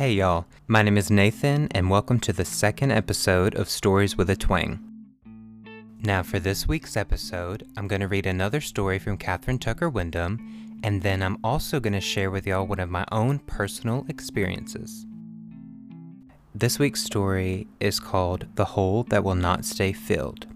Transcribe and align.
Hey 0.00 0.14
y'all, 0.14 0.46
my 0.66 0.80
name 0.80 0.96
is 0.96 1.10
Nathan, 1.10 1.68
and 1.72 1.90
welcome 1.90 2.18
to 2.20 2.32
the 2.32 2.46
second 2.46 2.90
episode 2.90 3.54
of 3.54 3.68
Stories 3.68 4.16
with 4.16 4.30
a 4.30 4.34
Twang. 4.34 4.80
Now, 6.02 6.22
for 6.22 6.38
this 6.38 6.66
week's 6.66 6.96
episode, 6.96 7.66
I'm 7.76 7.86
going 7.86 8.00
to 8.00 8.08
read 8.08 8.24
another 8.24 8.62
story 8.62 8.98
from 8.98 9.18
Kathryn 9.18 9.60
Tucker 9.60 9.90
Windham, 9.90 10.80
and 10.82 11.02
then 11.02 11.22
I'm 11.22 11.36
also 11.44 11.80
going 11.80 11.92
to 11.92 12.00
share 12.00 12.30
with 12.30 12.46
y'all 12.46 12.66
one 12.66 12.80
of 12.80 12.88
my 12.88 13.04
own 13.12 13.40
personal 13.40 14.06
experiences. 14.08 15.04
This 16.54 16.78
week's 16.78 17.04
story 17.04 17.66
is 17.78 18.00
called 18.00 18.46
The 18.54 18.64
Hole 18.64 19.02
That 19.10 19.22
Will 19.22 19.34
Not 19.34 19.66
Stay 19.66 19.92
Filled. 19.92 20.46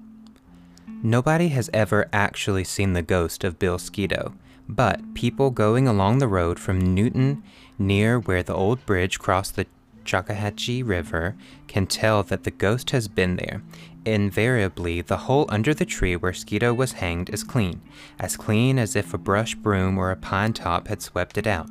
Nobody 1.03 1.49
has 1.49 1.68
ever 1.75 2.08
actually 2.14 2.64
seen 2.64 2.95
the 2.95 3.03
ghost 3.03 3.45
of 3.45 3.58
Bill 3.58 3.76
Sketoe, 3.76 4.32
but 4.68 5.14
people 5.14 5.50
going 5.50 5.86
along 5.86 6.18
the 6.18 6.29
road 6.29 6.59
from 6.59 6.95
Newton 6.95 7.43
near 7.79 8.18
where 8.18 8.43
the 8.43 8.55
old 8.55 8.85
bridge 8.86 9.18
crossed 9.18 9.57
the 9.57 9.67
Choctawhatchee 10.05 10.86
River 10.86 11.35
can 11.67 11.86
tell 11.86 12.22
that 12.22 12.45
the 12.45 12.50
ghost 12.50 12.91
has 12.91 13.08
been 13.08 13.36
there. 13.36 13.63
Invariably, 14.05 15.00
the 15.00 15.17
hole 15.17 15.46
under 15.49 15.72
the 15.72 15.86
tree 15.86 16.14
where 16.14 16.32
Sketoe 16.32 16.77
was 16.77 16.93
hanged 16.93 17.31
is 17.31 17.43
clean, 17.43 17.81
as 18.21 18.36
clean 18.36 18.79
as 18.79 18.95
if 18.95 19.14
a 19.14 19.19
brush 19.19 19.55
broom 19.55 19.96
or 19.96 20.11
a 20.11 20.17
pine 20.17 20.53
top 20.53 20.89
had 20.89 21.00
swept 21.00 21.39
it 21.39 21.46
out. 21.46 21.71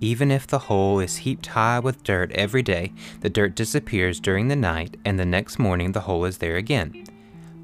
Even 0.00 0.30
if 0.30 0.46
the 0.46 0.60
hole 0.60 1.00
is 1.00 1.18
heaped 1.18 1.48
high 1.48 1.78
with 1.78 2.04
dirt 2.04 2.30
every 2.32 2.62
day, 2.62 2.92
the 3.20 3.28
dirt 3.28 3.54
disappears 3.54 4.20
during 4.20 4.48
the 4.48 4.56
night, 4.56 4.96
and 5.04 5.18
the 5.18 5.26
next 5.26 5.58
morning 5.58 5.92
the 5.92 6.02
hole 6.02 6.24
is 6.24 6.38
there 6.38 6.56
again. 6.56 7.04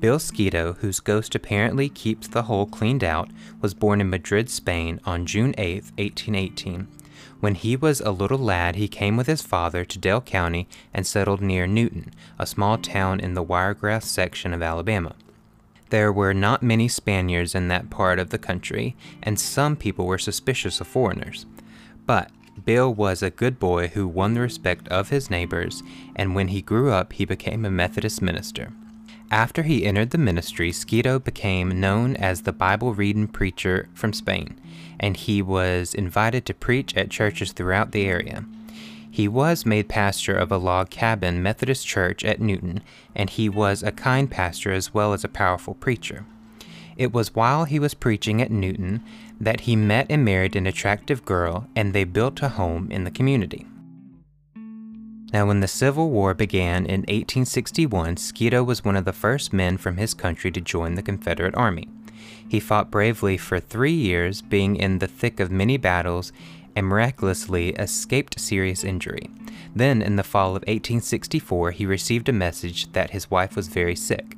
Bill 0.05 0.19
Sketoe, 0.19 0.77
whose 0.81 1.01
ghost 1.01 1.35
apparently 1.35 1.89
keeps 1.89 2.29
the 2.29 2.43
hole 2.43 2.67
cleaned 2.67 3.03
out, 3.03 3.31
was 3.63 3.73
born 3.73 4.03
in 4.03 4.11
Madrid, 4.11 4.51
Spain 4.51 5.01
on 5.07 5.25
June 5.25 5.55
8, 5.57 5.77
1818. 5.97 6.89
When 7.41 7.55
he 7.55 7.75
was 7.75 8.03
a 8.03 8.11
little 8.11 8.37
lad, 8.37 8.77
he 8.77 8.87
came 8.87 9.17
with 9.17 9.27
his 9.27 9.41
father 9.41 9.83
to 9.83 9.99
Dale 9.99 10.21
County 10.21 10.69
and 10.93 11.07
settled 11.07 11.41
near 11.41 11.67
Newton, 11.67 12.13
a 12.39 12.45
small 12.45 12.77
town 12.77 13.19
in 13.19 13.33
the 13.33 13.43
Wiregrass 13.43 14.05
section 14.05 14.53
of 14.53 14.61
Alabama. 14.61 15.15
There 15.89 16.13
were 16.13 16.35
not 16.35 16.63
many 16.63 16.87
Spaniards 16.87 17.55
in 17.55 17.69
that 17.69 17.89
part 17.89 18.19
of 18.19 18.29
the 18.29 18.37
country, 18.37 18.95
and 19.23 19.41
some 19.41 19.75
people 19.75 20.05
were 20.05 20.19
suspicious 20.19 20.83
of 20.83 20.87
foreigners. 20.87 21.47
But 22.05 22.31
Bill 22.63 22.93
was 22.93 23.23
a 23.23 23.31
good 23.31 23.59
boy 23.59 23.89
who 23.89 24.07
won 24.07 24.35
the 24.35 24.43
respect 24.43 24.87
of 24.89 25.09
his 25.09 25.31
neighbors, 25.31 25.83
and 26.15 26.35
when 26.35 26.49
he 26.49 26.61
grew 26.61 26.91
up, 26.91 27.15
he 27.15 27.25
became 27.25 27.65
a 27.65 27.71
Methodist 27.71 28.21
minister. 28.21 28.71
After 29.35 29.65
he 29.65 29.85
entered 29.85 30.11
the 30.11 30.19
ministry, 30.19 30.71
Sketoe 30.71 31.19
became 31.19 31.81
known 31.81 32.15
as 32.15 32.43
the 32.43 32.53
Bible 32.53 32.95
reading 32.95 33.27
preacher 33.27 33.89
from 33.93 34.13
Spain 34.13 34.61
and 35.01 35.17
he 35.17 35.43
was 35.43 35.95
invited 35.95 36.47
to 36.47 36.55
preach 36.55 36.97
at 36.97 37.11
churches 37.11 37.53
throughout 37.53 37.93
the 37.93 38.07
area. 38.07 38.45
He 39.11 39.29
was 39.29 39.67
made 39.67 39.89
pastor 39.89 40.37
of 40.37 40.51
a 40.51 40.57
log 40.57 40.91
cabin 40.91 41.43
Methodist 41.43 41.87
church 41.87 42.25
at 42.25 42.41
Newton, 42.41 42.81
and 43.15 43.31
he 43.31 43.49
was 43.49 43.83
a 43.83 43.93
kind 43.93 44.31
pastor 44.31 44.73
as 44.73 44.93
well 44.93 45.13
as 45.13 45.25
a 45.25 45.29
powerful 45.29 45.75
preacher. 45.75 46.25
It 46.97 47.13
was 47.13 47.35
while 47.35 47.65
he 47.65 47.79
was 47.79 47.95
preaching 47.95 48.41
at 48.41 48.51
Newton 48.51 49.03
that 49.41 49.63
he 49.63 49.77
met 49.77 50.07
and 50.09 50.25
married 50.25 50.57
an 50.57 50.67
attractive 50.67 51.25
girl, 51.25 51.69
and 51.77 51.93
they 51.93 52.05
built 52.05 52.43
a 52.43 52.51
home 52.51 52.91
in 52.91 53.05
the 53.05 53.11
community. 53.11 53.67
Now, 55.33 55.47
when 55.47 55.61
the 55.61 55.69
Civil 55.69 56.11
War 56.11 56.33
began 56.35 56.87
in 56.87 57.01
1861, 57.01 58.17
Sketoe 58.17 58.65
was 58.65 58.85
one 58.85 58.97
of 58.97 59.05
the 59.05 59.13
first 59.13 59.53
men 59.53 59.77
from 59.77 59.97
his 59.97 60.15
country 60.15 60.51
to 60.53 60.61
join 60.61 60.95
the 60.95 61.03
Confederate 61.03 61.57
Army. 61.57 61.89
He 62.49 62.61
fought 62.61 62.91
bravely 62.91 63.37
for 63.37 63.59
three 63.59 63.93
years, 63.93 64.43
being 64.43 64.77
in 64.77 64.99
the 64.99 65.09
thick 65.09 65.41
of 65.41 65.51
many 65.51 65.77
battles, 65.77 66.33
and 66.77 66.87
miraculously 66.87 67.71
escaped 67.71 68.39
serious 68.39 68.85
injury. 68.85 69.31
Then, 69.75 70.03
in 70.03 70.17
the 70.17 70.23
fall 70.23 70.51
of 70.51 70.63
1864, 70.63 71.73
he 71.73 71.87
received 71.87 72.29
a 72.29 72.33
message 72.33 72.93
that 72.93 73.11
his 73.11 73.31
wife 73.31 73.57
was 73.57 73.69
very 73.69 73.97
sick. 73.97 74.37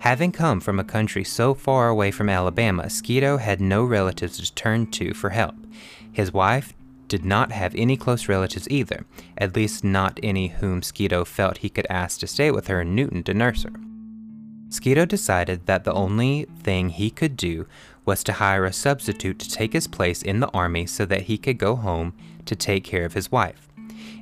Having 0.00 0.32
come 0.32 0.60
from 0.60 0.78
a 0.78 0.84
country 0.84 1.24
so 1.24 1.54
far 1.54 1.88
away 1.88 2.10
from 2.10 2.28
Alabama, 2.28 2.84
Sketoe 2.90 3.38
had 3.38 3.60
no 3.60 3.84
relatives 3.84 4.38
to 4.38 4.54
turn 4.54 4.86
to 4.88 5.14
for 5.14 5.30
help. 5.30 5.54
His 6.12 6.32
wife 6.32 6.74
did 7.14 7.24
not 7.24 7.52
have 7.52 7.72
any 7.76 7.96
close 7.96 8.28
relatives 8.28 8.66
either, 8.68 9.04
at 9.38 9.54
least 9.54 9.84
not 9.84 10.18
any 10.20 10.48
whom 10.48 10.80
Sketoe 10.80 11.24
felt 11.24 11.58
he 11.58 11.68
could 11.68 11.86
ask 11.88 12.18
to 12.18 12.26
stay 12.26 12.50
with 12.50 12.66
her 12.66 12.80
in 12.80 12.96
Newton 12.96 13.22
to 13.22 13.32
nurse 13.32 13.62
her. 13.62 13.70
Sketoe 14.68 15.06
decided 15.06 15.66
that 15.66 15.84
the 15.84 15.92
only 15.92 16.48
thing 16.64 16.88
he 16.88 17.10
could 17.10 17.36
do 17.36 17.68
was 18.04 18.24
to 18.24 18.32
hire 18.32 18.64
a 18.64 18.72
substitute 18.72 19.38
to 19.38 19.48
take 19.48 19.74
his 19.74 19.86
place 19.86 20.22
in 20.22 20.40
the 20.40 20.48
army 20.48 20.86
so 20.86 21.06
that 21.06 21.22
he 21.22 21.38
could 21.38 21.56
go 21.56 21.76
home 21.76 22.14
to 22.46 22.56
take 22.56 22.82
care 22.82 23.04
of 23.04 23.12
his 23.12 23.30
wife. 23.30 23.68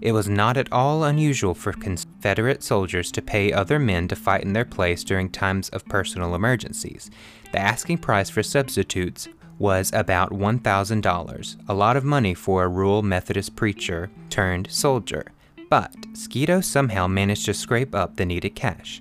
It 0.02 0.12
was 0.12 0.28
not 0.28 0.58
at 0.58 0.70
all 0.70 1.02
unusual 1.02 1.54
for 1.54 1.72
Confederate 1.72 2.62
soldiers 2.62 3.10
to 3.12 3.22
pay 3.22 3.54
other 3.54 3.78
men 3.78 4.06
to 4.08 4.16
fight 4.16 4.42
in 4.42 4.52
their 4.52 4.66
place 4.66 5.02
during 5.02 5.30
times 5.30 5.70
of 5.70 5.86
personal 5.86 6.34
emergencies. 6.34 7.10
The 7.52 7.58
asking 7.58 7.98
price 7.98 8.28
for 8.28 8.42
substitutes 8.42 9.28
was 9.62 9.92
about 9.94 10.32
$1,000, 10.32 11.56
a 11.68 11.74
lot 11.74 11.96
of 11.96 12.02
money 12.02 12.34
for 12.34 12.64
a 12.64 12.68
rural 12.68 13.00
Methodist 13.00 13.54
preacher 13.54 14.10
turned 14.28 14.68
soldier. 14.68 15.24
But 15.70 15.92
Sketoe 16.14 16.64
somehow 16.64 17.06
managed 17.06 17.44
to 17.44 17.54
scrape 17.54 17.94
up 17.94 18.16
the 18.16 18.26
needed 18.26 18.56
cash. 18.56 19.00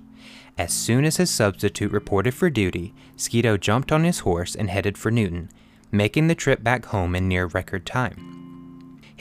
As 0.60 0.72
soon 0.72 1.04
as 1.04 1.18
his 1.18 1.32
substitute 1.32 1.92
reported 1.92 2.36
for 2.36 2.52
duty, 2.52 2.94
Sketoe 3.18 3.60
jumped 3.60 3.92
on 3.92 4.04
his 4.04 4.20
horse 4.20 4.54
and 4.54 4.70
headed 4.70 5.00
for 5.00 5.10
Newton, 5.10 5.50
making 5.92 6.28
the 6.28 6.36
trip 6.36 6.64
back 6.64 6.86
home 6.86 7.16
in 7.16 7.28
near 7.28 7.48
record 7.48 7.88
time. 7.88 8.31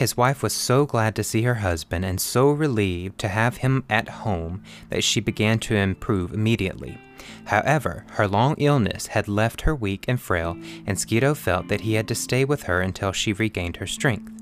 His 0.00 0.16
wife 0.16 0.42
was 0.42 0.54
so 0.54 0.86
glad 0.86 1.14
to 1.16 1.22
see 1.22 1.42
her 1.42 1.56
husband 1.56 2.06
and 2.06 2.18
so 2.18 2.48
relieved 2.48 3.18
to 3.18 3.28
have 3.28 3.58
him 3.58 3.84
at 3.90 4.08
home 4.08 4.62
that 4.88 5.04
she 5.04 5.20
began 5.20 5.58
to 5.58 5.76
improve 5.76 6.32
immediately. 6.32 6.96
However, 7.44 8.06
her 8.12 8.26
long 8.26 8.54
illness 8.56 9.08
had 9.08 9.28
left 9.28 9.60
her 9.60 9.74
weak 9.74 10.06
and 10.08 10.18
frail, 10.18 10.56
and 10.86 10.98
Sketoe 10.98 11.34
felt 11.34 11.68
that 11.68 11.82
he 11.82 11.92
had 11.92 12.08
to 12.08 12.14
stay 12.14 12.46
with 12.46 12.62
her 12.62 12.80
until 12.80 13.12
she 13.12 13.34
regained 13.34 13.76
her 13.76 13.86
strength. 13.86 14.32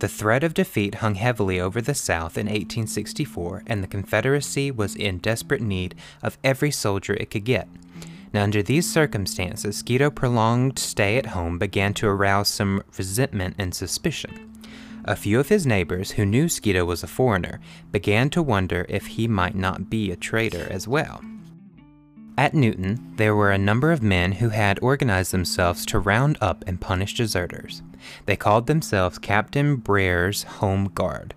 The 0.00 0.08
threat 0.08 0.44
of 0.44 0.52
defeat 0.52 0.96
hung 0.96 1.14
heavily 1.14 1.58
over 1.58 1.80
the 1.80 1.94
South 1.94 2.36
in 2.36 2.44
1864, 2.44 3.62
and 3.66 3.82
the 3.82 3.86
Confederacy 3.88 4.70
was 4.70 4.94
in 4.94 5.16
desperate 5.16 5.62
need 5.62 5.94
of 6.22 6.36
every 6.44 6.70
soldier 6.70 7.14
it 7.14 7.30
could 7.30 7.44
get. 7.44 7.68
Now, 8.32 8.44
under 8.44 8.62
these 8.62 8.90
circumstances, 8.90 9.82
Sketoe's 9.82 10.14
prolonged 10.14 10.78
stay 10.78 11.18
at 11.18 11.26
home 11.26 11.58
began 11.58 11.92
to 11.94 12.08
arouse 12.08 12.48
some 12.48 12.82
resentment 12.96 13.56
and 13.58 13.74
suspicion. 13.74 14.50
A 15.04 15.16
few 15.16 15.40
of 15.40 15.48
his 15.48 15.66
neighbors, 15.66 16.12
who 16.12 16.24
knew 16.24 16.46
Sketoe 16.48 16.86
was 16.86 17.02
a 17.02 17.08
foreigner, 17.08 17.60
began 17.90 18.30
to 18.30 18.42
wonder 18.42 18.86
if 18.88 19.06
he 19.06 19.28
might 19.28 19.54
not 19.54 19.90
be 19.90 20.10
a 20.10 20.16
traitor 20.16 20.66
as 20.70 20.86
well. 20.86 21.20
At 22.38 22.54
Newton, 22.54 23.12
there 23.16 23.36
were 23.36 23.50
a 23.50 23.58
number 23.58 23.92
of 23.92 24.02
men 24.02 24.32
who 24.32 24.48
had 24.48 24.78
organized 24.80 25.32
themselves 25.32 25.84
to 25.86 25.98
round 25.98 26.38
up 26.40 26.64
and 26.66 26.80
punish 26.80 27.14
deserters. 27.14 27.82
They 28.24 28.36
called 28.36 28.66
themselves 28.66 29.18
Captain 29.18 29.76
Breare's 29.76 30.44
Home 30.44 30.88
Guard. 30.94 31.34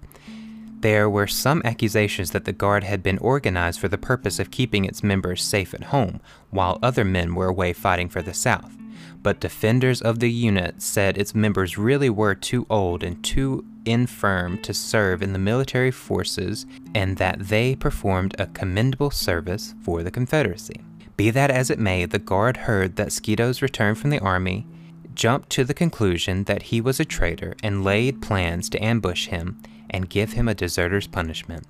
There 0.86 1.10
were 1.10 1.26
some 1.26 1.64
accusations 1.66 2.30
that 2.30 2.46
the 2.46 2.54
Guard 2.54 2.84
had 2.84 3.02
been 3.02 3.18
organized 3.18 3.80
for 3.80 3.88
the 3.88 3.98
purpose 3.98 4.38
of 4.38 4.52
keeping 4.52 4.86
its 4.86 5.02
members 5.02 5.44
safe 5.44 5.74
at 5.74 5.86
home, 5.86 6.22
while 6.52 6.78
other 6.84 7.04
men 7.04 7.34
were 7.34 7.48
away 7.48 7.74
fighting 7.74 8.08
for 8.08 8.22
the 8.22 8.36
South. 8.36 8.78
But 9.24 9.40
defenders 9.40 10.00
of 10.00 10.20
the 10.20 10.30
unit 10.30 10.84
said 10.84 11.18
its 11.18 11.34
members 11.34 11.80
really 11.80 12.12
were 12.12 12.36
too 12.36 12.68
old 12.70 13.04
and 13.04 13.24
too 13.24 13.66
infirm 13.84 14.62
to 14.62 14.76
serve 14.76 15.24
in 15.24 15.34
the 15.34 15.40
military 15.40 15.90
forces, 15.90 16.68
and 16.94 17.18
that 17.18 17.40
they 17.40 17.76
performed 17.76 18.36
a 18.38 18.46
commendable 18.46 19.10
service 19.10 19.74
for 19.82 20.04
the 20.04 20.12
Confederacy. 20.12 20.82
Be 21.18 21.32
that 21.32 21.50
as 21.50 21.72
it 21.72 21.80
may, 21.80 22.06
the 22.06 22.20
Guard 22.20 22.58
heard 22.58 22.96
that 22.98 23.12
Sketoe's 23.12 23.64
return 23.64 23.96
from 23.96 24.12
the 24.12 24.20
army 24.20 24.68
jumped 25.16 25.50
to 25.52 25.64
the 25.64 25.74
conclusion 25.74 26.44
that 26.44 26.64
he 26.64 26.82
was 26.82 27.00
a 27.00 27.06
traitor 27.06 27.56
and 27.64 27.84
laid 27.84 28.22
plans 28.22 28.70
to 28.70 28.84
ambush 28.84 29.28
him 29.28 29.62
and 29.90 30.10
give 30.10 30.34
him 30.34 30.48
a 30.48 30.56
deserter's 30.56 31.08
punishment. 31.08 31.66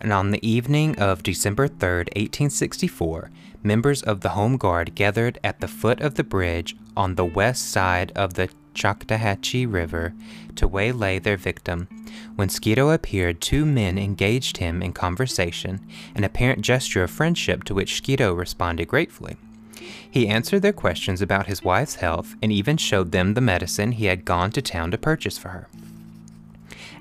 And 0.00 0.12
on 0.12 0.30
the 0.30 0.48
evening 0.48 0.98
of 0.98 1.22
December 1.22 1.66
3, 1.66 1.78
1864, 1.98 3.30
members 3.62 4.02
of 4.02 4.20
the 4.20 4.30
Home 4.30 4.56
Guard 4.56 4.94
gathered 4.94 5.38
at 5.42 5.60
the 5.60 5.68
foot 5.68 6.00
of 6.00 6.14
the 6.14 6.24
bridge 6.24 6.76
on 6.96 7.14
the 7.14 7.24
west 7.24 7.70
side 7.70 8.12
of 8.14 8.34
the 8.34 8.48
Choctawhatchee 8.74 9.70
River 9.70 10.14
to 10.54 10.68
waylay 10.68 11.18
their 11.18 11.36
victim. 11.36 11.88
When 12.36 12.48
Sketoe 12.48 12.94
appeared, 12.94 13.40
two 13.40 13.66
men 13.66 13.98
engaged 13.98 14.58
him 14.58 14.82
in 14.82 14.92
conversation, 14.92 15.80
an 16.14 16.22
apparent 16.22 16.62
gesture 16.62 17.02
of 17.02 17.10
friendship 17.10 17.64
to 17.64 17.74
which 17.74 18.00
Sketoe 18.00 18.36
responded 18.36 18.86
gratefully. 18.86 19.36
He 20.10 20.28
answered 20.28 20.62
their 20.62 20.72
questions 20.72 21.20
about 21.20 21.46
his 21.46 21.62
wife's 21.62 21.96
health 21.96 22.34
and 22.42 22.52
even 22.52 22.76
showed 22.76 23.12
them 23.12 23.34
the 23.34 23.40
medicine 23.40 23.92
he 23.92 24.06
had 24.06 24.24
gone 24.24 24.50
to 24.52 24.62
town 24.62 24.90
to 24.90 24.98
purchase 24.98 25.38
for 25.38 25.50
her. 25.50 25.68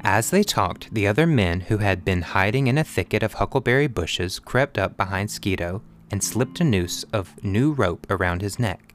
As 0.02 0.30
they 0.30 0.44
talked, 0.44 0.94
the 0.94 1.08
other 1.08 1.26
men 1.26 1.62
who 1.62 1.78
had 1.78 2.06
been 2.06 2.22
hiding 2.22 2.68
in 2.68 2.78
a 2.78 2.84
thicket 2.84 3.24
of 3.24 3.34
huckleberry 3.34 3.88
bushes 3.88 4.40
crept 4.40 4.78
up 4.78 4.96
behind 4.96 5.30
Sketoe 5.30 5.82
and 6.12 6.24
slipped 6.24 6.60
a 6.60 6.64
noose 6.64 7.04
of 7.12 7.44
new 7.44 7.72
rope 7.72 8.06
around 8.10 8.42
his 8.42 8.60
neck. 8.60 8.94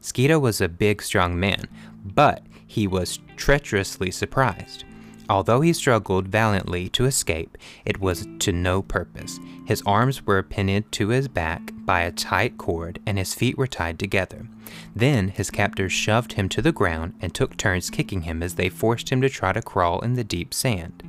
Sketoe 0.00 0.40
was 0.40 0.60
a 0.60 0.68
big, 0.68 1.02
strong 1.02 1.38
man, 1.38 1.66
but 2.04 2.42
he 2.66 2.86
was 2.86 3.20
treacherously 3.36 4.10
surprised. 4.10 4.84
Although 5.32 5.62
he 5.62 5.72
struggled 5.72 6.28
valiantly 6.28 6.90
to 6.90 7.06
escape, 7.06 7.56
it 7.86 8.02
was 8.02 8.28
to 8.40 8.52
no 8.52 8.82
purpose. 8.82 9.40
His 9.64 9.82
arms 9.86 10.26
were 10.26 10.42
pinned 10.42 10.92
to 10.92 11.08
his 11.08 11.26
back 11.26 11.72
by 11.74 12.02
a 12.02 12.12
tight 12.12 12.58
cord, 12.58 12.98
and 13.06 13.16
his 13.16 13.32
feet 13.32 13.56
were 13.56 13.66
tied 13.66 13.98
together. 13.98 14.46
Then 14.94 15.28
his 15.28 15.48
captors 15.48 15.90
shoved 15.90 16.34
him 16.34 16.50
to 16.50 16.60
the 16.60 16.70
ground 16.70 17.14
and 17.22 17.32
took 17.32 17.56
turns 17.56 17.88
kicking 17.88 18.22
him 18.22 18.42
as 18.42 18.56
they 18.56 18.68
forced 18.68 19.08
him 19.08 19.22
to 19.22 19.30
try 19.30 19.54
to 19.54 19.62
crawl 19.62 20.00
in 20.00 20.16
the 20.16 20.22
deep 20.22 20.52
sand. 20.52 21.02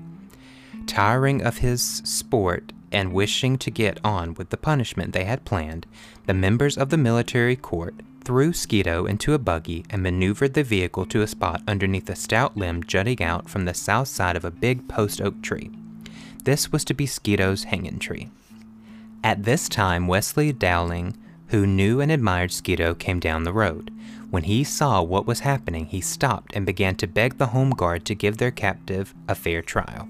Tiring 0.87 1.41
of 1.41 1.57
his 1.57 1.83
sport 2.05 2.71
and 2.93 3.11
wishing 3.11 3.57
to 3.57 3.71
get 3.71 3.99
on 4.03 4.35
with 4.35 4.49
the 4.49 4.57
punishment 4.57 5.13
they 5.13 5.25
had 5.25 5.45
planned, 5.45 5.85
the 6.25 6.33
members 6.33 6.77
of 6.77 6.89
the 6.89 6.97
military 6.97 7.55
court 7.55 7.95
threw 8.23 8.53
Sketoe 8.53 9.09
into 9.09 9.33
a 9.33 9.39
buggy 9.39 9.85
and 9.89 10.01
maneuvered 10.01 10.53
the 10.53 10.63
vehicle 10.63 11.05
to 11.07 11.21
a 11.21 11.27
spot 11.27 11.61
underneath 11.67 12.09
a 12.09 12.15
stout 12.15 12.55
limb 12.55 12.83
jutting 12.83 13.21
out 13.21 13.49
from 13.49 13.65
the 13.65 13.73
south 13.73 14.07
side 14.07 14.35
of 14.35 14.45
a 14.45 14.51
big 14.51 14.87
post 14.87 15.19
oak 15.19 15.41
tree. 15.41 15.71
This 16.43 16.71
was 16.71 16.85
to 16.85 16.93
be 16.93 17.05
Sketoe's 17.05 17.65
hanging 17.65 17.99
tree. 17.99 18.29
At 19.23 19.43
this 19.43 19.69
time, 19.69 20.07
Wesley 20.07 20.51
Dowling, 20.51 21.17
who 21.47 21.65
knew 21.65 22.01
and 22.01 22.11
admired 22.11 22.51
Sketoe, 22.51 22.97
came 22.97 23.19
down 23.19 23.43
the 23.43 23.53
road. 23.53 23.91
When 24.29 24.43
he 24.43 24.63
saw 24.63 25.01
what 25.01 25.27
was 25.27 25.41
happening, 25.41 25.85
he 25.85 26.01
stopped 26.01 26.55
and 26.55 26.65
began 26.65 26.95
to 26.95 27.07
beg 27.07 27.37
the 27.37 27.47
home 27.47 27.69
guard 27.69 28.03
to 28.05 28.15
give 28.15 28.37
their 28.37 28.51
captive 28.51 29.13
a 29.27 29.35
fair 29.35 29.61
trial. 29.61 30.09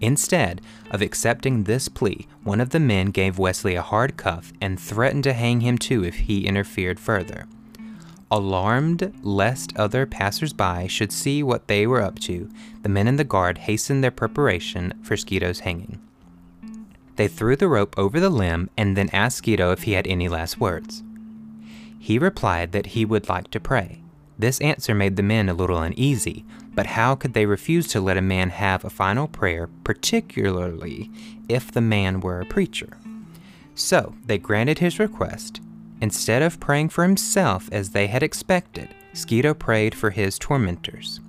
Instead 0.00 0.60
of 0.90 1.00
accepting 1.00 1.64
this 1.64 1.88
plea, 1.88 2.26
one 2.42 2.60
of 2.60 2.70
the 2.70 2.80
men 2.80 3.06
gave 3.06 3.38
Wesley 3.38 3.74
a 3.74 3.82
hard 3.82 4.16
cuff 4.16 4.52
and 4.60 4.78
threatened 4.78 5.24
to 5.24 5.32
hang 5.32 5.60
him 5.60 5.78
too 5.78 6.04
if 6.04 6.14
he 6.14 6.46
interfered 6.46 7.00
further. 7.00 7.46
Alarmed 8.30 9.14
lest 9.22 9.76
other 9.76 10.06
passers-by 10.06 10.86
should 10.88 11.12
see 11.12 11.42
what 11.42 11.68
they 11.68 11.86
were 11.86 12.02
up 12.02 12.18
to, 12.20 12.50
the 12.82 12.88
men 12.88 13.06
in 13.06 13.16
the 13.16 13.24
guard 13.24 13.58
hastened 13.58 14.02
their 14.02 14.10
preparation 14.10 14.94
for 15.02 15.16
Sketoe's 15.16 15.60
hanging. 15.60 16.00
They 17.16 17.28
threw 17.28 17.54
the 17.54 17.68
rope 17.68 17.94
over 17.96 18.18
the 18.18 18.30
limb 18.30 18.70
and 18.76 18.96
then 18.96 19.08
asked 19.12 19.44
Sketoe 19.44 19.72
if 19.72 19.84
he 19.84 19.92
had 19.92 20.06
any 20.06 20.28
last 20.28 20.58
words. 20.58 21.02
He 21.98 22.18
replied 22.18 22.72
that 22.72 22.86
he 22.86 23.04
would 23.04 23.28
like 23.28 23.50
to 23.52 23.60
pray. 23.60 24.03
This 24.38 24.60
answer 24.60 24.94
made 24.94 25.16
the 25.16 25.22
men 25.22 25.48
a 25.48 25.54
little 25.54 25.78
uneasy, 25.78 26.44
but 26.74 26.86
how 26.86 27.14
could 27.14 27.34
they 27.34 27.46
refuse 27.46 27.86
to 27.88 28.00
let 28.00 28.16
a 28.16 28.22
man 28.22 28.50
have 28.50 28.84
a 28.84 28.90
final 28.90 29.28
prayer, 29.28 29.68
particularly 29.84 31.10
if 31.48 31.70
the 31.70 31.80
man 31.80 32.20
were 32.20 32.40
a 32.40 32.46
preacher? 32.46 32.98
So 33.74 34.14
they 34.24 34.38
granted 34.38 34.78
his 34.80 34.98
request. 34.98 35.60
Instead 36.00 36.42
of 36.42 36.60
praying 36.60 36.88
for 36.88 37.04
himself 37.04 37.68
as 37.70 37.90
they 37.90 38.08
had 38.08 38.22
expected, 38.22 38.88
Sketoe 39.12 39.54
prayed 39.54 39.94
for 39.94 40.10
his 40.10 40.38
tormentors. 40.38 41.20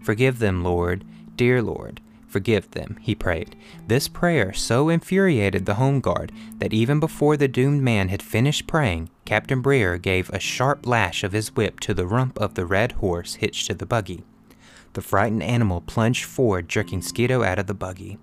Forgive 0.00 0.38
them, 0.38 0.62
Lord, 0.62 1.04
dear 1.36 1.60
Lord, 1.62 2.00
forgive 2.32 2.70
them, 2.70 2.98
he 3.00 3.14
prayed. 3.14 3.54
This 3.86 4.08
prayer 4.08 4.52
so 4.52 4.88
infuriated 4.88 5.66
the 5.66 5.74
home 5.74 6.00
guard 6.00 6.32
that 6.58 6.72
even 6.72 6.98
before 6.98 7.36
the 7.36 7.46
doomed 7.46 7.82
man 7.82 8.08
had 8.08 8.22
finished 8.22 8.66
praying, 8.66 9.10
Captain 9.26 9.60
Breare 9.60 9.98
gave 9.98 10.30
a 10.30 10.40
sharp 10.40 10.86
lash 10.86 11.22
of 11.22 11.32
his 11.32 11.54
whip 11.54 11.78
to 11.80 11.94
the 11.94 12.06
rump 12.06 12.38
of 12.40 12.54
the 12.54 12.66
red 12.66 12.92
horse 12.92 13.34
hitched 13.34 13.66
to 13.66 13.74
the 13.74 13.86
buggy. 13.86 14.24
The 14.94 15.02
frightened 15.02 15.42
animal 15.42 15.82
plunged 15.82 16.24
forward, 16.24 16.68
jerking 16.68 17.00
Sketoe 17.00 17.46
out 17.46 17.58
of 17.58 17.66
the 17.66 17.74
buggy. 17.74 18.18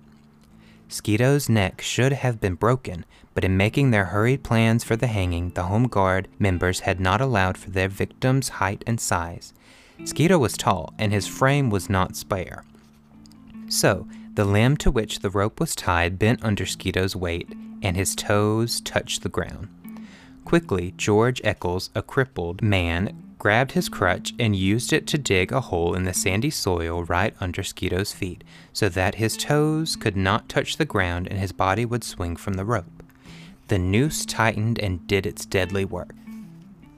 Sketoe's 0.88 1.48
neck 1.48 1.80
should 1.80 2.12
have 2.12 2.40
been 2.40 2.54
broken, 2.54 3.04
but 3.32 3.44
in 3.44 3.56
making 3.56 3.90
their 3.90 4.06
hurried 4.06 4.42
plans 4.42 4.82
for 4.82 4.96
the 4.96 5.06
hanging, 5.06 5.50
the 5.50 5.64
Home 5.64 5.86
Guard 5.86 6.26
members 6.38 6.80
had 6.80 6.98
not 6.98 7.20
allowed 7.20 7.56
for 7.56 7.70
their 7.70 7.88
victim's 7.88 8.48
height 8.48 8.82
and 8.86 9.00
size. 9.00 9.54
Sketoe 10.04 10.38
was 10.38 10.56
tall, 10.56 10.92
and 10.98 11.12
his 11.12 11.28
frame 11.28 11.70
was 11.70 11.88
not 11.88 12.16
spare. 12.16 12.64
So, 13.70 14.08
the 14.34 14.44
limb 14.44 14.76
to 14.78 14.90
which 14.90 15.20
the 15.20 15.30
rope 15.30 15.60
was 15.60 15.76
tied 15.76 16.18
bent 16.18 16.44
under 16.44 16.66
Sketoe's 16.66 17.14
weight, 17.14 17.48
and 17.82 17.96
his 17.96 18.16
toes 18.16 18.80
touched 18.80 19.22
the 19.22 19.28
ground. 19.28 19.68
Quickly, 20.44 20.92
George 20.96 21.40
Eccles, 21.44 21.88
a 21.94 22.02
crippled 22.02 22.62
man, 22.62 23.34
grabbed 23.38 23.72
his 23.72 23.88
crutch 23.88 24.34
and 24.40 24.56
used 24.56 24.92
it 24.92 25.06
to 25.06 25.16
dig 25.16 25.52
a 25.52 25.60
hole 25.60 25.94
in 25.94 26.04
the 26.04 26.12
sandy 26.12 26.50
soil 26.50 27.04
right 27.04 27.34
under 27.40 27.62
Sketoe's 27.62 28.12
feet 28.12 28.42
so 28.72 28.88
that 28.88 29.14
his 29.14 29.36
toes 29.36 29.94
could 29.94 30.16
not 30.16 30.48
touch 30.48 30.76
the 30.76 30.84
ground 30.84 31.28
and 31.28 31.38
his 31.38 31.52
body 31.52 31.84
would 31.84 32.02
swing 32.02 32.34
from 32.34 32.54
the 32.54 32.64
rope. 32.64 33.04
The 33.68 33.78
noose 33.78 34.26
tightened 34.26 34.80
and 34.80 35.06
did 35.06 35.26
its 35.26 35.46
deadly 35.46 35.84
work. 35.84 36.12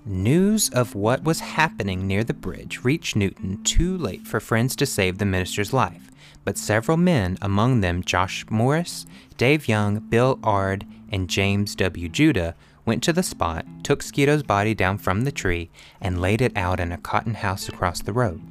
News 0.04 0.68
of 0.70 0.96
what 0.96 1.22
was 1.22 1.38
happening 1.38 2.08
near 2.08 2.24
the 2.24 2.34
bridge 2.34 2.82
reached 2.82 3.14
Newton 3.14 3.62
too 3.62 3.96
late 3.96 4.26
for 4.26 4.40
friends 4.40 4.74
to 4.76 4.84
save 4.84 5.18
the 5.18 5.24
minister's 5.24 5.72
life, 5.72 6.10
but 6.44 6.58
several 6.58 6.96
men, 6.96 7.38
among 7.40 7.82
them 7.82 8.02
Josh 8.02 8.44
Morris, 8.50 9.06
Dave 9.36 9.68
Young, 9.68 10.00
Bill 10.00 10.40
Ard, 10.42 10.84
and 11.12 11.30
James 11.30 11.76
W. 11.76 12.08
Judah, 12.08 12.56
went 12.84 13.00
to 13.04 13.12
the 13.12 13.22
spot, 13.22 13.64
took 13.84 14.02
Sketoe's 14.02 14.42
body 14.42 14.74
down 14.74 14.98
from 14.98 15.22
the 15.22 15.30
tree, 15.30 15.70
and 16.00 16.20
laid 16.20 16.40
it 16.40 16.56
out 16.56 16.80
in 16.80 16.90
a 16.90 16.98
cotton 16.98 17.34
house 17.34 17.68
across 17.68 18.02
the 18.02 18.12
road. 18.12 18.42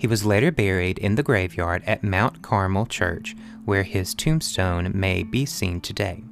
He 0.00 0.08
was 0.08 0.26
later 0.26 0.50
buried 0.50 0.98
in 0.98 1.14
the 1.14 1.22
graveyard 1.22 1.84
at 1.86 2.02
Mount 2.02 2.42
Carmel 2.42 2.86
Church, 2.86 3.36
where 3.64 3.84
his 3.84 4.14
tombstone 4.14 4.90
may 4.92 5.22
be 5.22 5.46
seen 5.46 5.80
today. 5.80 6.24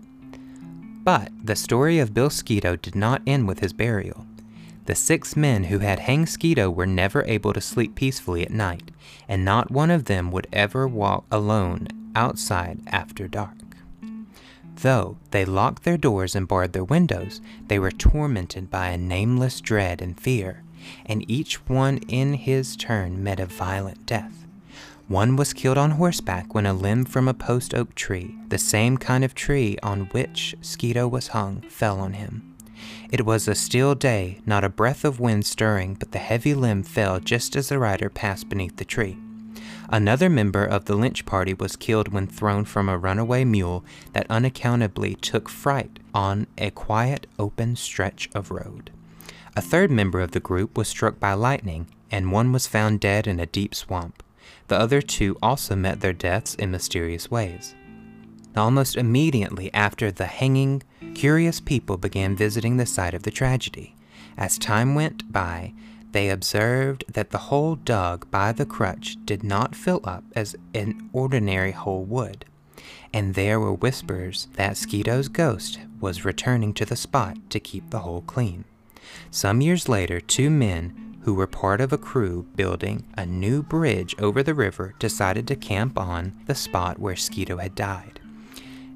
But 1.04 1.30
the 1.42 1.54
story 1.54 1.98
of 1.98 2.14
Bill 2.14 2.30
Sketoe 2.30 2.76
did 2.76 2.94
not 2.94 3.22
end 3.26 3.46
with 3.46 3.60
his 3.60 3.74
burial. 3.74 4.26
The 4.86 4.94
six 4.94 5.36
men 5.36 5.64
who 5.64 5.80
had 5.80 6.00
hanged 6.00 6.28
Sketoe 6.28 6.70
were 6.70 6.86
never 6.86 7.22
able 7.24 7.52
to 7.52 7.60
sleep 7.60 7.94
peacefully 7.94 8.42
at 8.42 8.50
night, 8.50 8.90
and 9.28 9.44
not 9.44 9.70
one 9.70 9.90
of 9.90 10.06
them 10.06 10.30
would 10.30 10.46
ever 10.52 10.88
walk 10.88 11.24
alone 11.30 11.88
outside 12.16 12.80
after 12.86 13.28
dark. 13.28 13.56
Though 14.76 15.18
they 15.30 15.44
locked 15.44 15.84
their 15.84 15.96
doors 15.96 16.34
and 16.34 16.48
barred 16.48 16.72
their 16.72 16.84
windows, 16.84 17.40
they 17.68 17.78
were 17.78 17.90
tormented 17.90 18.70
by 18.70 18.88
a 18.88 18.98
nameless 18.98 19.60
dread 19.60 20.02
and 20.02 20.18
fear, 20.18 20.62
and 21.06 21.28
each 21.30 21.68
one 21.68 21.98
in 22.08 22.34
his 22.34 22.76
turn 22.76 23.22
met 23.22 23.40
a 23.40 23.46
violent 23.46 24.04
death. 24.06 24.43
One 25.08 25.36
was 25.36 25.52
killed 25.52 25.76
on 25.76 25.92
horseback 25.92 26.54
when 26.54 26.64
a 26.64 26.72
limb 26.72 27.04
from 27.04 27.28
a 27.28 27.34
post 27.34 27.74
oak 27.74 27.94
tree, 27.94 28.38
the 28.48 28.56
same 28.56 28.96
kind 28.96 29.22
of 29.22 29.34
tree 29.34 29.76
on 29.82 30.06
which 30.12 30.56
Sketoe 30.62 31.10
was 31.10 31.28
hung, 31.28 31.60
fell 31.68 32.00
on 32.00 32.14
him. 32.14 32.54
It 33.10 33.26
was 33.26 33.46
a 33.46 33.54
still 33.54 33.94
day, 33.94 34.40
not 34.46 34.64
a 34.64 34.70
breath 34.70 35.04
of 35.04 35.20
wind 35.20 35.44
stirring, 35.44 35.94
but 35.94 36.12
the 36.12 36.18
heavy 36.18 36.54
limb 36.54 36.82
fell 36.82 37.20
just 37.20 37.54
as 37.54 37.68
the 37.68 37.78
rider 37.78 38.08
passed 38.08 38.48
beneath 38.48 38.76
the 38.76 38.84
tree. 38.86 39.18
Another 39.90 40.30
member 40.30 40.64
of 40.64 40.86
the 40.86 40.96
lynch 40.96 41.26
party 41.26 41.52
was 41.52 41.76
killed 41.76 42.08
when 42.08 42.26
thrown 42.26 42.64
from 42.64 42.88
a 42.88 42.96
runaway 42.96 43.44
mule 43.44 43.84
that 44.14 44.26
unaccountably 44.30 45.16
took 45.16 45.50
fright 45.50 45.98
on 46.14 46.46
a 46.56 46.70
quiet, 46.70 47.26
open 47.38 47.76
stretch 47.76 48.30
of 48.34 48.50
road. 48.50 48.90
A 49.54 49.60
third 49.60 49.90
member 49.90 50.20
of 50.20 50.30
the 50.30 50.40
group 50.40 50.78
was 50.78 50.88
struck 50.88 51.20
by 51.20 51.34
lightning, 51.34 51.88
and 52.10 52.32
one 52.32 52.52
was 52.52 52.66
found 52.66 53.00
dead 53.00 53.26
in 53.26 53.38
a 53.38 53.46
deep 53.46 53.74
swamp. 53.74 54.23
The 54.68 54.78
other 54.78 55.02
two 55.02 55.36
also 55.42 55.76
met 55.76 56.00
their 56.00 56.12
deaths 56.12 56.54
in 56.54 56.70
mysterious 56.70 57.30
ways. 57.30 57.74
Almost 58.56 58.96
immediately 58.96 59.72
after 59.74 60.10
the 60.10 60.26
hanging, 60.26 60.82
curious 61.14 61.60
people 61.60 61.96
began 61.96 62.36
visiting 62.36 62.76
the 62.76 62.86
site 62.86 63.14
of 63.14 63.24
the 63.24 63.30
tragedy. 63.30 63.96
As 64.36 64.58
time 64.58 64.94
went 64.94 65.32
by, 65.32 65.74
they 66.12 66.30
observed 66.30 67.04
that 67.12 67.30
the 67.30 67.38
hole 67.38 67.74
dug 67.74 68.30
by 68.30 68.52
the 68.52 68.64
crutch 68.64 69.16
did 69.24 69.42
not 69.42 69.74
fill 69.74 70.00
up 70.04 70.22
as 70.36 70.54
an 70.72 71.10
ordinary 71.12 71.72
hole 71.72 72.04
would, 72.04 72.44
and 73.12 73.34
there 73.34 73.58
were 73.58 73.74
whispers 73.74 74.46
that 74.54 74.76
Sketoe's 74.76 75.28
ghost 75.28 75.80
was 76.00 76.24
returning 76.24 76.72
to 76.74 76.84
the 76.84 76.94
spot 76.94 77.36
to 77.50 77.58
keep 77.58 77.90
the 77.90 78.00
hole 78.00 78.22
clean. 78.22 78.64
Some 79.32 79.60
years 79.60 79.88
later, 79.88 80.20
two 80.20 80.50
men 80.50 81.13
who 81.24 81.34
were 81.34 81.46
part 81.46 81.80
of 81.80 81.92
a 81.92 81.98
crew 81.98 82.46
building 82.54 83.04
a 83.16 83.24
new 83.24 83.62
bridge 83.62 84.14
over 84.18 84.42
the 84.42 84.54
river 84.54 84.94
decided 84.98 85.46
to 85.48 85.56
camp 85.56 85.98
on 85.98 86.32
the 86.46 86.54
spot 86.54 86.98
where 86.98 87.14
Sketoe 87.14 87.62
had 87.62 87.74
died. 87.74 88.20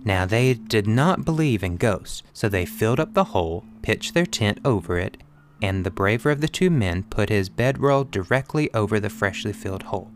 Now, 0.04 0.26
they 0.26 0.54
did 0.54 0.86
not 0.86 1.24
believe 1.24 1.62
in 1.62 1.76
ghosts, 1.76 2.22
so 2.32 2.48
they 2.48 2.64
filled 2.64 3.00
up 3.00 3.14
the 3.14 3.24
hole, 3.24 3.64
pitched 3.82 4.14
their 4.14 4.26
tent 4.26 4.60
over 4.64 4.98
it, 4.98 5.16
and 5.60 5.84
the 5.84 5.90
braver 5.90 6.30
of 6.30 6.40
the 6.40 6.48
two 6.48 6.70
men 6.70 7.02
put 7.02 7.30
his 7.30 7.48
bedroll 7.48 8.04
directly 8.04 8.72
over 8.72 9.00
the 9.00 9.10
freshly 9.10 9.52
filled 9.52 9.84
hole. 9.84 10.10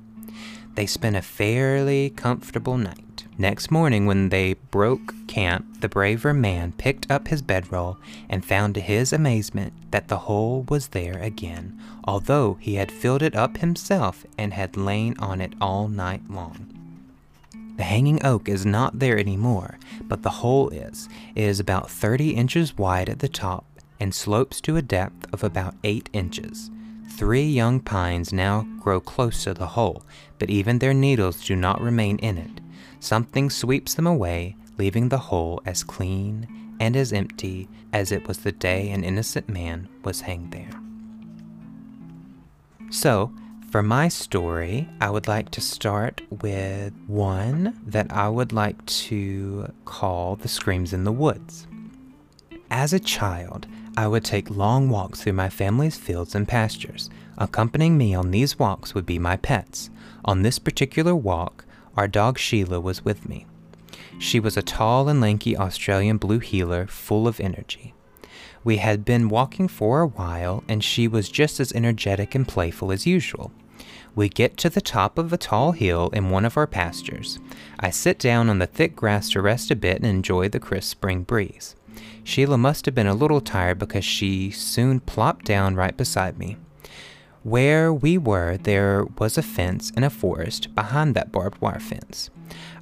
They 0.75 0.87
spent 0.87 1.17
a 1.17 1.23
fairly 1.23 2.11
comfortable 2.11 2.79
night. 2.79 3.26
Next 3.38 3.71
morning, 3.71 4.07
when 4.07 4.29
they 4.29 4.55
broke 4.55 5.14
camp, 5.26 5.81
the 5.81 5.88
braver 5.88 6.33
man 6.33 6.73
picked 6.73 7.11
up 7.11 7.29
his 7.29 7.43
bedroll 7.43 7.99
and 8.29 8.45
found 8.45 8.75
to 8.75 8.81
his 8.81 9.12
amazement 9.12 9.73
that 9.91 10.09
the 10.09 10.19
hole 10.19 10.64
was 10.69 10.88
there 10.88 11.19
again, 11.19 11.79
although 12.05 12.59
he 12.61 12.76
had 12.76 12.93
filled 12.93 13.23
it 13.23 13.35
up 13.35 13.59
himself 13.59 14.25
and 14.38 14.52
had 14.52 14.76
lain 14.76 15.14
on 15.19 15.41
it 15.41 15.55
all 15.61 15.88
night 15.88 16.23
long. 16.31 16.69
The 17.76 17.85
hanging 17.85 18.25
oak 18.25 18.49
is 18.49 18.67
not 18.67 18.99
there 18.99 19.19
anymore, 19.19 19.79
but 20.02 20.23
the 20.23 20.31
hole 20.31 20.69
is. 20.69 21.09
It 21.35 21.45
is 21.45 21.59
about 21.59 21.91
30 21.91 22.31
inches 22.31 22.76
wide 22.76 23.09
at 23.09 23.21
the 23.21 23.29
top 23.29 23.64
and 23.99 24.14
slopes 24.14 24.61
to 24.62 24.76
a 24.76 24.83
depth 24.83 25.33
of 25.33 25.43
about 25.43 25.75
8 25.83 26.11
inches. 26.12 26.71
Three 27.16 27.45
young 27.45 27.81
pines 27.81 28.33
now 28.33 28.66
grow 28.81 29.00
close 29.00 29.45
to 29.45 29.54
the 29.54 29.66
hole, 29.66 30.02
but 30.38 30.50
even 30.50 30.78
their 30.78 30.95
needles 30.95 31.45
do 31.45 31.54
not 31.54 31.81
remain 31.81 32.19
in 32.19 32.38
it. 32.38 32.61
Something 33.00 33.50
sweeps 33.50 33.95
them 33.95 34.07
away, 34.07 34.57
leaving 34.78 35.09
the 35.09 35.19
hole 35.19 35.62
as 35.66 35.85
clean 35.85 36.49
and 36.81 36.97
as 36.97 37.12
empty 37.12 37.69
as 37.92 38.11
it 38.11 38.26
was 38.26 38.38
the 38.38 38.50
day 38.50 38.90
an 38.90 39.04
innocent 39.04 39.49
man 39.49 39.88
was 40.02 40.23
hanged 40.23 40.52
there. 40.52 40.71
So, 42.90 43.33
for 43.71 43.83
my 43.83 44.09
story, 44.09 44.88
I 45.00 45.09
would 45.09 45.28
like 45.28 45.50
to 45.52 45.61
start 45.61 46.21
with 46.42 46.92
one 47.07 47.78
that 47.87 48.12
I 48.12 48.28
would 48.28 48.52
like 48.52 48.85
to 48.87 49.73
call 49.85 50.37
The 50.37 50.49
Screams 50.49 50.92
in 50.92 51.04
the 51.04 51.12
Woods. 51.12 51.66
As 52.71 52.92
a 52.92 53.00
child, 53.00 53.66
I 53.96 54.08
would 54.08 54.25
take 54.25 54.49
long 54.49 54.88
walks 54.88 55.22
through 55.22 55.34
my 55.34 55.50
family's 55.50 55.96
fields 55.96 56.34
and 56.34 56.49
pastures. 56.49 57.11
Accompanying 57.37 57.99
me 57.99 58.14
on 58.14 58.30
these 58.30 58.58
walks 58.58 58.94
would 58.94 59.04
be 59.04 59.18
my 59.18 59.37
pets. 59.37 59.90
On 60.25 60.42
this 60.42 60.58
particular 60.58 61.14
walk, 61.14 61.64
our 61.96 62.08
dog 62.08 62.38
Sheila 62.38 62.80
was 62.80 63.04
with 63.04 63.28
me. 63.28 63.46
She 64.18 64.40
was 64.40 64.56
a 64.56 64.62
tall 64.62 65.08
and 65.08 65.20
lanky 65.20 65.56
Australian 65.56 66.16
blue 66.16 66.38
heeler 66.38 66.87
full 66.87 67.28
of 67.28 67.40
energy. 67.40 67.92
We 68.64 68.78
had 68.78 69.04
been 69.04 69.28
walking 69.28 69.68
for 69.68 70.00
a 70.00 70.06
while, 70.06 70.62
and 70.68 70.82
she 70.82 71.08
was 71.08 71.28
just 71.28 71.61
as 71.61 71.72
energetic 71.72 72.34
and 72.34 72.46
playful 72.46 72.92
as 72.92 73.06
usual. 73.06 73.52
We 74.14 74.28
get 74.28 74.56
to 74.58 74.70
the 74.70 74.80
top 74.80 75.18
of 75.18 75.32
a 75.32 75.38
tall 75.38 75.72
hill 75.72 76.11
in 76.12 76.30
one 76.30 76.44
of 76.44 76.56
our 76.56 76.66
pastures. 76.66 77.40
I 77.80 77.90
sit 77.90 78.18
down 78.18 78.49
on 78.49 78.58
the 78.58 78.66
thick 78.66 78.94
grass 78.94 79.30
to 79.30 79.42
rest 79.42 79.70
a 79.70 79.76
bit 79.76 79.96
and 79.96 80.06
enjoy 80.06 80.49
the 80.49 80.61
crisp 80.61 80.90
spring 80.90 81.22
breeze. 81.22 81.75
Sheila 82.25 82.59
must 82.59 82.87
have 82.87 82.94
been 82.94 83.06
a 83.06 83.14
little 83.14 83.40
tired 83.40 83.78
because 83.78 84.04
she 84.04 84.50
soon 84.50 85.00
plopped 85.00 85.44
down 85.44 85.75
right 85.75 85.97
beside 85.97 86.38
me. 86.38 86.56
Where 87.42 87.92
we 87.92 88.18
were, 88.18 88.56
there 88.56 89.04
was 89.18 89.37
a 89.37 89.42
fence 89.42 89.90
and 89.97 90.04
a 90.04 90.11
forest 90.11 90.75
behind 90.75 91.14
that 91.14 91.32
barbed 91.32 91.61
wire 91.61 91.80
fence. 91.80 92.30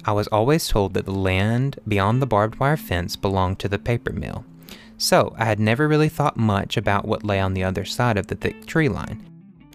I 0.05 0.11
was 0.11 0.27
always 0.27 0.67
told 0.67 0.93
that 0.93 1.05
the 1.05 1.11
land 1.11 1.79
beyond 1.87 2.21
the 2.21 2.27
barbed 2.27 2.59
wire 2.59 2.77
fence 2.77 3.15
belonged 3.15 3.59
to 3.59 3.69
the 3.69 3.79
paper 3.79 4.13
mill. 4.13 4.45
So 4.97 5.33
I 5.35 5.45
had 5.45 5.59
never 5.59 5.87
really 5.87 6.09
thought 6.09 6.37
much 6.37 6.77
about 6.77 7.07
what 7.07 7.23
lay 7.23 7.39
on 7.39 7.55
the 7.55 7.63
other 7.63 7.85
side 7.85 8.17
of 8.17 8.27
the 8.27 8.35
thick 8.35 8.67
tree 8.67 8.87
line. 8.87 9.27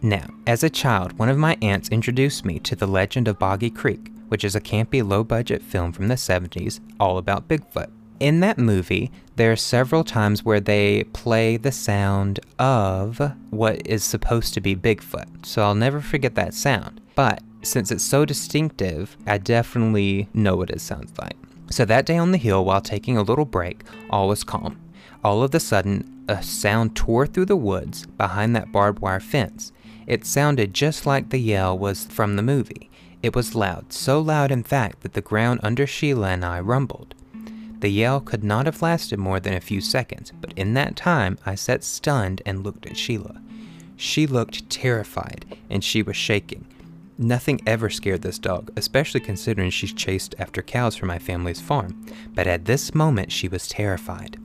Now, 0.03 0.29
as 0.47 0.63
a 0.63 0.71
child, 0.71 1.19
one 1.19 1.29
of 1.29 1.37
my 1.37 1.57
aunts 1.61 1.89
introduced 1.89 2.45
me 2.45 2.61
to 2.61 2.77
The 2.77 2.87
Legend 2.87 3.27
of 3.27 3.39
Boggy 3.39 3.71
Creek, 3.71 4.13
which 4.29 4.45
is 4.45 4.55
a 4.55 4.61
campy, 4.61 5.07
low 5.07 5.25
budget 5.25 5.63
film 5.63 5.91
from 5.91 6.07
the 6.07 6.15
70s 6.15 6.79
all 7.01 7.19
about 7.19 7.49
Bigfoot. 7.49 7.91
In 8.19 8.41
that 8.41 8.57
movie, 8.57 9.11
there 9.37 9.53
are 9.53 9.57
several 9.57 10.03
times 10.03 10.43
where 10.43 10.61
they 10.61 11.05
play 11.13 11.59
the 11.59 11.71
sound 11.71 12.41
of 12.59 13.21
what 13.51 13.87
is 13.87 14.03
supposed 14.03 14.55
to 14.55 14.61
be 14.63 14.75
Bigfoot, 14.75 15.45
so 15.45 15.63
I'll 15.63 15.75
never 15.75 16.01
forget 16.01 16.35
that 16.35 16.55
sound. 16.55 17.03
But 17.15 17.43
since 17.63 17.91
it's 17.91 18.05
so 18.05 18.25
distinctive, 18.25 19.19
I 19.27 19.37
definitely 19.37 20.29
know 20.33 20.57
what 20.57 20.71
it 20.71 20.81
sounds 20.81 21.13
like. 21.19 21.37
So 21.71 21.85
that 21.85 22.07
day 22.07 22.17
on 22.17 22.33
the 22.33 22.39
hill, 22.39 22.65
while 22.65 22.81
taking 22.81 23.19
a 23.19 23.23
little 23.23 23.45
break, 23.45 23.83
all 24.09 24.29
was 24.29 24.45
calm. 24.45 24.81
All 25.23 25.43
of 25.43 25.55
a 25.55 25.61
sudden, 25.61 26.25
a 26.27 26.43
sound 26.43 26.97
tore 26.97 27.27
through 27.27 27.47
the 27.47 27.57
woods 27.57 28.07
behind 28.07 28.57
that 28.57 28.73
barbed 28.73 29.01
wire 29.01 29.21
fence. 29.21 29.73
It 30.07 30.25
sounded 30.25 30.73
just 30.73 31.05
like 31.05 31.29
the 31.29 31.39
yell 31.39 31.77
was 31.77 32.07
from 32.07 32.37
the 32.37 32.43
movie. 32.43 32.89
It 33.23 33.35
was 33.35 33.55
loud, 33.55 33.93
so 33.93 34.21
loud 34.21 34.51
in 34.51 34.63
fact 34.63 35.01
that 35.01 35.13
the 35.13 35.21
ground 35.21 35.61
under 35.63 35.87
Sheila 35.87 36.29
and 36.29 36.45
I 36.45 36.61
rumbled. 36.61 37.15
The 37.81 37.91
yell 37.91 38.21
could 38.21 38.43
not 38.43 38.67
have 38.67 38.83
lasted 38.83 39.19
more 39.19 39.39
than 39.39 39.55
a 39.55 39.61
few 39.61 39.81
seconds, 39.81 40.33
but 40.41 40.53
in 40.55 40.75
that 40.75 40.97
time 40.97 41.39
I 41.45 41.55
sat 41.55 41.85
stunned 41.85 42.43
and 42.47 42.65
looked 42.65 42.87
at 42.87 42.97
Sheila. 42.97 43.41
She 43.97 44.27
looked 44.27 44.69
terrified, 44.71 45.57
and 45.69 45.83
she 45.83 46.03
was 46.03 46.17
shaking. 46.17 46.67
Nothing 47.19 47.61
ever 47.67 47.89
scared 47.89 48.23
this 48.23 48.39
dog, 48.39 48.71
especially 48.77 49.21
considering 49.21 49.71
she's 49.71 49.93
chased 49.93 50.35
after 50.39 50.63
cows 50.63 50.97
from 50.97 51.09
my 51.09 51.19
family's 51.19 51.61
farm, 51.61 52.05
but 52.35 52.47
at 52.47 52.67
this 52.67 52.95
moment 52.95 53.33
she 53.33 53.49
was 53.49 53.69
terrified. 53.69 54.39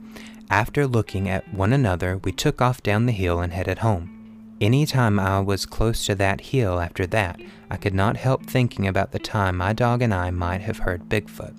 After 0.48 0.86
looking 0.86 1.28
at 1.28 1.52
one 1.52 1.72
another, 1.72 2.18
we 2.18 2.32
took 2.32 2.62
off 2.62 2.82
down 2.82 3.06
the 3.06 3.12
hill 3.12 3.40
and 3.40 3.52
headed 3.52 3.78
home. 3.78 4.18
Any 4.60 4.86
time 4.86 5.18
I 5.18 5.40
was 5.40 5.66
close 5.66 6.06
to 6.06 6.14
that 6.14 6.40
hill 6.40 6.78
after 6.78 7.06
that, 7.08 7.40
I 7.70 7.76
could 7.76 7.94
not 7.94 8.16
help 8.16 8.46
thinking 8.46 8.86
about 8.86 9.12
the 9.12 9.18
time 9.18 9.56
my 9.56 9.72
dog 9.72 10.02
and 10.02 10.14
I 10.14 10.30
might 10.30 10.60
have 10.60 10.78
heard 10.78 11.08
Bigfoot. 11.08 11.54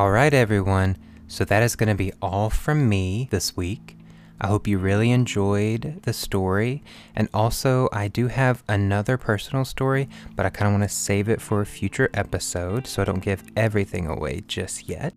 Alright, 0.00 0.32
everyone, 0.32 0.96
so 1.28 1.44
that 1.44 1.62
is 1.62 1.76
going 1.76 1.90
to 1.90 1.94
be 1.94 2.10
all 2.22 2.48
from 2.48 2.88
me 2.88 3.28
this 3.30 3.54
week. 3.54 3.98
I 4.40 4.46
hope 4.46 4.66
you 4.66 4.78
really 4.78 5.10
enjoyed 5.10 6.00
the 6.04 6.14
story. 6.14 6.82
And 7.14 7.28
also, 7.34 7.86
I 7.92 8.08
do 8.08 8.28
have 8.28 8.62
another 8.66 9.18
personal 9.18 9.66
story, 9.66 10.08
but 10.34 10.46
I 10.46 10.48
kind 10.48 10.68
of 10.68 10.80
want 10.80 10.90
to 10.90 10.96
save 10.96 11.28
it 11.28 11.42
for 11.42 11.60
a 11.60 11.66
future 11.66 12.08
episode 12.14 12.86
so 12.86 13.02
I 13.02 13.04
don't 13.04 13.20
give 13.20 13.44
everything 13.58 14.06
away 14.06 14.40
just 14.48 14.88
yet. 14.88 15.12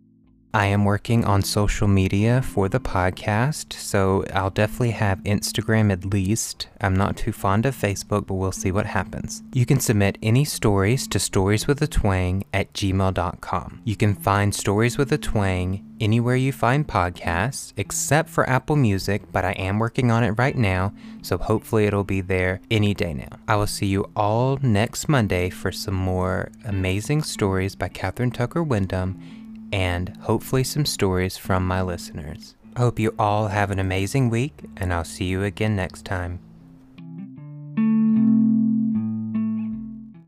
I 0.55 0.67
am 0.67 0.85
working 0.85 1.25
on 1.25 1.41
social 1.41 1.87
media 1.87 2.43
for 2.43 2.69
the 2.69 2.79
podcast, 2.79 3.73
so 3.73 4.23
I'll 4.35 4.51
definitely 4.51 4.91
have 4.91 5.17
Instagram 5.23 5.91
at 5.91 6.05
least. 6.05 6.67
I'm 6.79 6.95
not 6.95 7.17
too 7.17 7.31
fond 7.31 7.65
of 7.65 7.75
Facebook, 7.75 8.27
but 8.27 8.35
we'll 8.35 8.51
see 8.51 8.71
what 8.71 8.85
happens. 8.85 9.41
You 9.53 9.65
can 9.65 9.79
submit 9.79 10.19
any 10.21 10.45
stories 10.45 11.07
to 11.07 11.17
storieswithatwang 11.17 12.43
at 12.53 12.71
gmail.com. 12.73 13.81
You 13.83 13.95
can 13.95 14.13
find 14.13 14.53
Stories 14.53 14.95
with 14.95 15.11
a 15.11 15.17
Twang 15.17 15.83
anywhere 15.99 16.35
you 16.35 16.51
find 16.51 16.87
podcasts, 16.87 17.73
except 17.75 18.29
for 18.29 18.47
Apple 18.47 18.75
Music, 18.75 19.23
but 19.31 19.43
I 19.43 19.53
am 19.53 19.79
working 19.79 20.11
on 20.11 20.23
it 20.23 20.37
right 20.37 20.55
now, 20.55 20.93
so 21.23 21.39
hopefully 21.39 21.85
it'll 21.85 22.03
be 22.03 22.21
there 22.21 22.61
any 22.69 22.93
day 22.93 23.15
now. 23.15 23.39
I 23.47 23.55
will 23.55 23.65
see 23.65 23.87
you 23.87 24.11
all 24.15 24.59
next 24.61 25.09
Monday 25.09 25.49
for 25.49 25.71
some 25.71 25.95
more 25.95 26.51
amazing 26.63 27.23
stories 27.23 27.75
by 27.75 27.89
Kathryn 27.89 28.31
Tucker 28.31 28.61
Windham 28.61 29.19
and 29.73 30.15
hopefully 30.21 30.63
some 30.63 30.85
stories 30.85 31.35
from 31.35 31.65
my 31.65 31.81
listeners. 31.81 32.53
I 32.75 32.81
hope 32.81 32.99
you 32.99 33.15
all 33.17 33.47
have 33.47 33.71
an 33.71 33.79
amazing 33.79 34.29
week, 34.29 34.53
and 34.77 34.93
I'll 34.93 35.03
see 35.03 35.25
you 35.25 35.43
again 35.43 35.75
next 35.75 36.05
time. 36.05 36.39